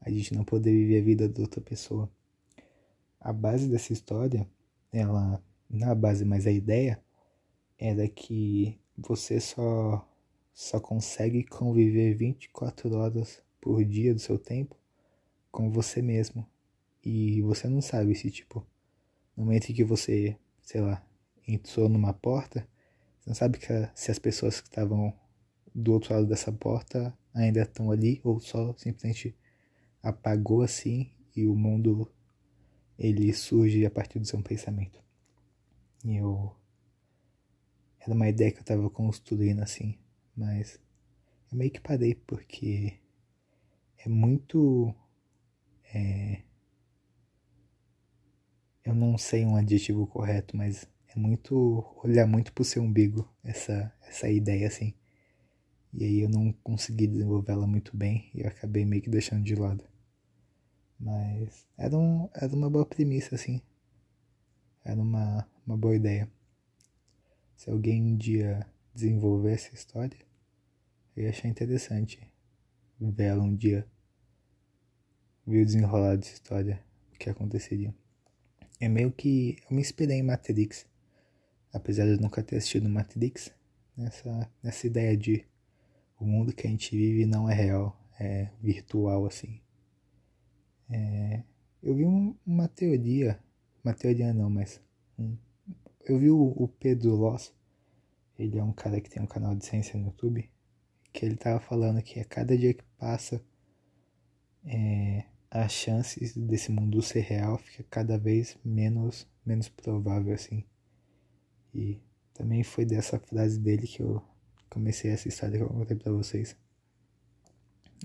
A 0.00 0.10
gente 0.10 0.34
não 0.34 0.42
poder 0.44 0.72
viver 0.72 0.98
a 0.98 1.04
vida 1.04 1.28
da 1.28 1.42
outra 1.42 1.60
pessoa. 1.60 2.10
A 3.20 3.32
base 3.32 3.68
dessa 3.68 3.92
história, 3.92 4.44
ela 4.92 5.40
não 5.70 5.88
a 5.88 5.94
base, 5.94 6.24
mas 6.24 6.48
a 6.48 6.50
ideia 6.50 7.00
era 7.78 8.08
que 8.08 8.76
você 8.98 9.38
só 9.38 10.04
só 10.52 10.80
consegue 10.80 11.44
conviver 11.44 12.14
24 12.14 12.94
horas 12.96 13.42
por 13.60 13.84
dia 13.84 14.14
do 14.14 14.20
seu 14.20 14.38
tempo 14.38 14.76
com 15.50 15.70
você 15.70 16.02
mesmo. 16.02 16.46
E 17.04 17.40
você 17.42 17.68
não 17.68 17.80
sabe 17.80 18.14
se 18.14 18.30
tipo 18.30 18.66
no 19.36 19.44
momento 19.44 19.70
em 19.70 19.74
que 19.74 19.84
você, 19.84 20.36
sei 20.62 20.80
lá, 20.80 21.04
entrou 21.46 21.88
numa 21.88 22.12
porta, 22.12 22.68
você 23.20 23.30
não 23.30 23.34
sabe 23.34 23.58
que, 23.58 23.66
se 23.94 24.10
as 24.10 24.18
pessoas 24.18 24.60
que 24.60 24.68
estavam 24.68 25.12
do 25.74 25.92
outro 25.92 26.14
lado 26.14 26.26
dessa 26.26 26.52
porta 26.52 27.16
ainda 27.34 27.62
estão 27.62 27.90
ali 27.90 28.20
ou 28.22 28.40
só 28.40 28.74
simplesmente 28.76 29.34
apagou 30.02 30.62
assim 30.62 31.10
e 31.34 31.46
o 31.46 31.54
mundo 31.54 32.10
ele 32.98 33.32
surge 33.32 33.86
a 33.86 33.90
partir 33.90 34.18
do 34.18 34.26
seu 34.26 34.40
pensamento. 34.42 35.02
E 36.04 36.16
eu 36.16 36.54
era 37.98 38.12
uma 38.12 38.28
ideia 38.28 38.50
que 38.50 38.58
eu 38.58 38.62
estava 38.62 38.90
construindo 38.90 39.60
assim, 39.60 39.96
mas 40.36 40.80
eu 41.50 41.58
meio 41.58 41.70
que 41.70 41.80
parei 41.80 42.14
porque 42.14 42.98
é 43.98 44.08
muito 44.08 44.94
é, 45.94 46.42
eu 48.84 48.94
não 48.94 49.16
sei 49.18 49.44
um 49.44 49.56
adjetivo 49.56 50.06
correto, 50.06 50.56
mas 50.56 50.88
é 51.08 51.18
muito 51.18 51.84
olhar 52.02 52.26
muito 52.26 52.52
pro 52.52 52.64
seu 52.64 52.82
umbigo 52.82 53.28
essa 53.44 53.92
essa 54.08 54.28
ideia 54.28 54.66
assim. 54.68 54.94
E 55.92 56.04
aí 56.04 56.20
eu 56.20 56.28
não 56.28 56.52
consegui 56.64 57.06
desenvolvê-la 57.06 57.66
muito 57.66 57.96
bem 57.96 58.30
e 58.34 58.40
eu 58.40 58.48
acabei 58.48 58.84
meio 58.84 59.02
que 59.02 59.10
deixando 59.10 59.44
de 59.44 59.54
lado. 59.54 59.84
Mas 60.98 61.66
era, 61.76 61.98
um, 61.98 62.28
era 62.32 62.54
uma 62.54 62.70
boa 62.70 62.86
premissa, 62.86 63.34
assim. 63.34 63.60
Era 64.84 65.00
uma, 65.00 65.46
uma 65.66 65.76
boa 65.76 65.94
ideia. 65.96 66.30
Se 67.56 67.68
alguém 67.68 68.00
um 68.00 68.16
dia 68.16 68.66
desenvolver 68.94 69.52
essa 69.52 69.74
história, 69.74 70.18
eu 71.16 71.24
ia 71.24 71.30
achar 71.30 71.48
interessante 71.48 72.20
ver 73.00 73.24
ela 73.24 73.42
um 73.42 73.54
dia. 73.54 73.86
Ver 75.46 75.62
o 75.62 75.66
desenrolar 75.66 76.16
dessa 76.16 76.34
história, 76.34 76.82
o 77.12 77.18
que 77.18 77.28
aconteceria. 77.28 77.94
É 78.80 78.88
meio 78.88 79.12
que 79.12 79.56
eu 79.68 79.76
me 79.76 79.80
inspirei 79.80 80.18
em 80.18 80.22
Matrix. 80.22 80.86
Apesar 81.72 82.04
de 82.04 82.12
eu 82.12 82.20
nunca 82.20 82.42
ter 82.42 82.56
assistido 82.56 82.88
Matrix, 82.88 83.52
nessa, 83.96 84.50
nessa 84.62 84.86
ideia 84.86 85.16
de 85.16 85.44
o 86.18 86.24
mundo 86.24 86.52
que 86.52 86.66
a 86.66 86.70
gente 86.70 86.96
vive 86.96 87.26
não 87.26 87.48
é 87.48 87.54
real, 87.54 87.98
é 88.18 88.50
virtual 88.60 89.26
assim. 89.26 89.60
É, 90.88 91.42
eu 91.82 91.94
vi 91.94 92.04
um, 92.04 92.36
uma 92.46 92.68
teoria, 92.68 93.38
uma 93.82 93.94
teoria 93.94 94.32
não, 94.32 94.48
mas 94.48 94.80
um, 95.18 95.36
eu 96.04 96.18
vi 96.18 96.30
o, 96.30 96.54
o 96.56 96.68
Pedro 96.68 97.14
Loss, 97.16 97.52
ele 98.38 98.58
é 98.58 98.64
um 98.64 98.72
cara 98.72 99.00
que 99.00 99.10
tem 99.10 99.22
um 99.22 99.26
canal 99.26 99.54
de 99.54 99.64
ciência 99.64 99.98
no 99.98 100.06
YouTube, 100.06 100.50
que 101.12 101.24
ele 101.24 101.36
tava 101.36 101.60
falando 101.60 102.02
que 102.02 102.20
a 102.20 102.24
cada 102.24 102.56
dia 102.56 102.74
que 102.74 102.84
passa, 102.98 103.44
é, 104.64 105.24
as 105.50 105.72
chances 105.72 106.36
desse 106.36 106.72
mundo 106.72 107.02
ser 107.02 107.20
real 107.20 107.58
fica 107.58 107.84
cada 107.90 108.16
vez 108.18 108.56
menos, 108.64 109.28
menos 109.44 109.68
provável 109.68 110.32
assim. 110.32 110.64
E 111.74 112.00
também 112.32 112.62
foi 112.62 112.84
dessa 112.84 113.18
frase 113.18 113.58
dele 113.58 113.86
que 113.86 114.00
eu 114.02 114.22
comecei 114.70 115.10
essa 115.10 115.28
história 115.28 115.58
que 115.58 115.64
eu 115.64 115.68
contei 115.68 115.96
pra 115.96 116.12
vocês. 116.12 116.56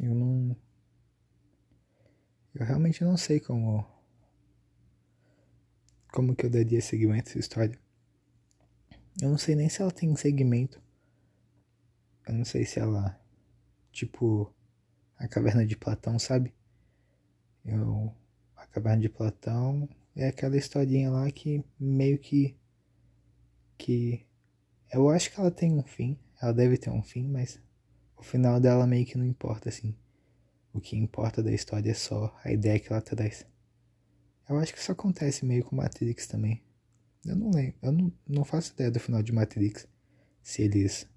Eu 0.02 0.14
não. 0.14 0.56
Eu 2.54 2.66
realmente 2.66 3.04
não 3.04 3.18
sei 3.18 3.40
como. 3.40 3.86
Como 6.12 6.36
que 6.36 6.46
eu 6.46 6.50
daria 6.50 6.82
segmento 6.82 7.30
a 7.30 7.32
essa 7.32 7.40
história. 7.40 7.80
Eu 9.22 9.30
não 9.30 9.38
sei 9.38 9.56
nem 9.56 9.68
se 9.68 9.82
ela 9.82 9.92
tem 9.92 10.16
segmento. 10.16 10.82
Eu 12.28 12.36
não 12.36 12.46
sei 12.46 12.66
se 12.66 12.80
ela. 12.80 13.20
Tipo. 13.92 14.54
A 15.18 15.28
caverna 15.28 15.66
de 15.66 15.76
Platão, 15.76 16.20
sabe? 16.20 16.54
Eu. 17.66 18.14
A 18.56 18.68
caverna 18.68 19.02
de 19.02 19.10
Platão 19.10 19.90
é 20.16 20.28
aquela 20.28 20.56
historinha 20.56 21.10
lá 21.10 21.30
que 21.32 21.64
meio 21.80 22.20
que. 22.20 22.56
Que. 23.78 24.26
Eu 24.92 25.10
acho 25.10 25.32
que 25.32 25.40
ela 25.40 25.52
tem 25.52 25.74
um 25.74 25.84
fim. 25.84 26.20
Ela 26.40 26.54
deve 26.54 26.78
ter 26.78 26.92
um 26.92 27.02
fim, 27.02 27.28
mas 27.28 27.60
o 28.16 28.22
final 28.22 28.60
dela 28.60 28.86
meio 28.86 29.06
que 29.06 29.18
não 29.18 29.26
importa, 29.26 29.70
assim. 29.70 29.96
O 30.72 30.80
que 30.80 30.96
importa 30.96 31.42
da 31.42 31.52
história 31.52 31.90
é 31.90 31.96
só 31.96 32.36
a 32.44 32.52
ideia 32.52 32.80
que 32.80 32.94
ela 32.94 33.02
traz. 33.02 33.48
Eu 34.48 34.58
acho 34.58 34.72
que 34.74 34.80
isso 34.80 34.92
acontece 34.92 35.44
meio 35.44 35.66
com 35.66 35.76
Matrix 35.76 36.28
também. 36.28 36.64
Eu 37.28 37.36
não 37.36 37.52
lembro, 37.52 37.78
eu 37.82 37.92
não, 37.92 38.14
não 38.26 38.46
faço 38.46 38.74
ideia 38.74 38.90
do 38.90 39.00
final 39.02 39.22
de 39.22 39.34
Matrix. 39.34 39.86
Se 40.42 40.62
eles 40.62 41.08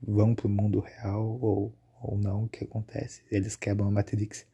vão 0.00 0.34
pro 0.34 0.48
mundo 0.48 0.80
real 0.80 1.38
ou, 1.40 1.76
ou 2.00 2.16
não, 2.16 2.44
o 2.44 2.48
que 2.48 2.64
acontece. 2.64 3.22
Eles 3.30 3.54
quebram 3.54 3.88
a 3.88 3.90
Matrix. 3.90 4.46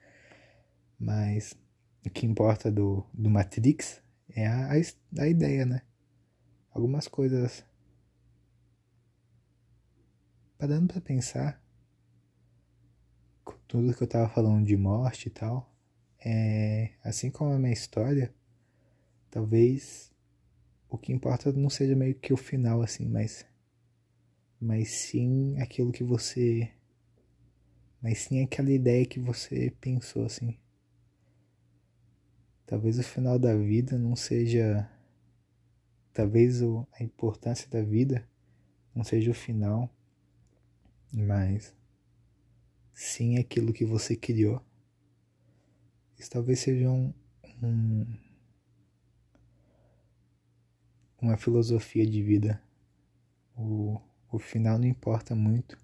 Mas 0.98 1.56
o 2.04 2.10
que 2.10 2.26
importa 2.26 2.70
do, 2.70 3.06
do 3.14 3.30
Matrix 3.30 4.02
é 4.30 4.46
a, 4.46 4.72
a, 4.72 5.22
a 5.22 5.28
ideia, 5.28 5.64
né? 5.64 5.82
Algumas 6.72 7.06
coisas 7.06 7.64
parando 10.58 10.92
para 10.92 11.00
pensar, 11.00 11.62
tudo 13.68 13.94
que 13.94 14.02
eu 14.02 14.08
tava 14.08 14.28
falando 14.28 14.64
de 14.64 14.76
morte 14.76 15.26
e 15.26 15.30
tal, 15.30 15.72
é, 16.18 16.92
assim 17.04 17.30
como 17.30 17.52
a 17.52 17.58
minha 17.58 17.72
história, 17.72 18.34
talvez 19.30 20.10
o 20.88 20.96
que 20.98 21.12
importa 21.12 21.52
não 21.52 21.68
seja 21.70 21.96
meio 21.96 22.14
que 22.14 22.32
o 22.32 22.36
final 22.36 22.82
assim, 22.82 23.06
mas 23.06 23.46
mas 24.60 24.88
sim 24.88 25.58
aquilo 25.60 25.92
que 25.92 26.02
você 26.02 26.70
mas 28.00 28.18
sim 28.18 28.42
aquela 28.42 28.70
ideia 28.70 29.04
que 29.04 29.18
você 29.18 29.74
pensou 29.80 30.24
assim. 30.24 30.56
Talvez 32.66 32.98
o 32.98 33.02
final 33.02 33.38
da 33.38 33.54
vida 33.56 33.98
não 33.98 34.16
seja 34.16 34.88
talvez 36.12 36.62
a 36.62 37.02
importância 37.02 37.68
da 37.68 37.82
vida 37.82 38.26
não 38.94 39.04
seja 39.04 39.30
o 39.30 39.34
final, 39.34 39.90
mas 41.12 41.74
sim 42.94 43.38
aquilo 43.38 43.72
que 43.72 43.84
você 43.84 44.16
criou. 44.16 44.62
Isso 46.18 46.30
talvez 46.30 46.60
seja 46.60 46.88
um, 46.88 47.12
um, 47.62 48.06
uma 51.20 51.36
filosofia 51.36 52.06
de 52.06 52.22
vida. 52.22 52.62
O, 53.56 54.00
o 54.30 54.38
final 54.38 54.78
não 54.78 54.86
importa 54.86 55.34
muito, 55.34 55.78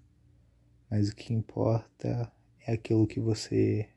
mas 0.89 1.09
o 1.09 1.15
que 1.15 1.33
importa 1.33 2.31
é 2.65 2.73
aquilo 2.73 3.07
que 3.07 3.19
você 3.19 3.89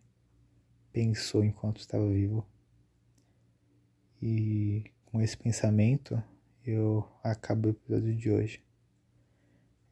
pensou 0.92 1.44
enquanto 1.44 1.80
estava 1.80 2.08
vivo. 2.08 2.46
E 4.20 4.84
com 5.04 5.20
esse 5.20 5.36
pensamento 5.36 6.22
eu 6.64 7.06
acabo 7.22 7.68
o 7.68 7.70
episódio 7.70 8.14
de 8.14 8.30
hoje. 8.30 8.64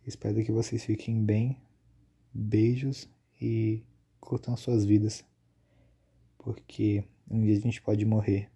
Espero 0.07 0.45
que 0.45 0.51
vocês 0.51 0.85
fiquem 0.85 1.23
bem. 1.25 1.61
Beijos 2.33 3.09
e 3.41 3.83
curtam 4.19 4.57
suas 4.57 4.85
vidas. 4.85 5.25
Porque 6.37 7.05
um 7.31 7.43
dia 7.43 7.57
a 7.57 7.61
gente 7.61 7.81
pode 7.81 8.05
morrer. 8.05 8.51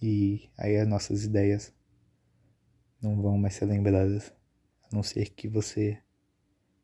E 0.00 0.48
aí 0.56 0.76
as 0.76 0.88
nossas 0.88 1.24
ideias 1.24 1.72
não 3.04 3.20
vão 3.20 3.36
mais 3.36 3.54
ser 3.54 3.66
lembradas. 3.66 4.32
A 4.82 4.94
não 4.94 5.02
ser 5.02 5.28
que 5.30 5.46
você 5.46 5.98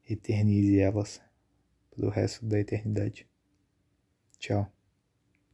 eternize 0.09 0.79
elas 0.79 1.21
pro 1.91 2.11
resto 2.11 2.45
da 2.45 2.61
eternidade. 2.61 3.27
Tchau. 4.39 4.71